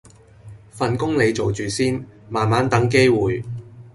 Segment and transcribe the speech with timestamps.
[0.71, 3.43] 份工你做住先，慢慢等機會